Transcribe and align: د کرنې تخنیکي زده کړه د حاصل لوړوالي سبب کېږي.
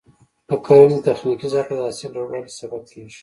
د 0.47 0.49
کرنې 0.65 0.99
تخنیکي 1.07 1.47
زده 1.51 1.61
کړه 1.67 1.75
د 1.77 1.81
حاصل 1.87 2.09
لوړوالي 2.15 2.51
سبب 2.59 2.81
کېږي. 2.91 3.19